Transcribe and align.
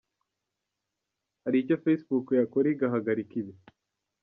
Hari 1.43 1.57
icyo 1.63 1.75
Facebook 1.83 2.27
yakora 2.41 2.67
igahagarika 2.73 3.33
ibi. 3.41 3.53